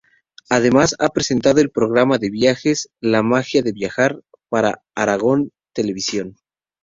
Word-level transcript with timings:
Además, 0.49 0.95
ha 0.97 1.09
presentado 1.09 1.61
el 1.61 1.69
programa 1.69 2.17
de 2.17 2.31
viajes 2.31 2.89
"La 3.01 3.21
magia 3.21 3.61
de 3.61 3.71
Viajar" 3.71 4.19
para 4.49 4.81
Aragón 4.95 5.51
Televisión. 5.73 6.37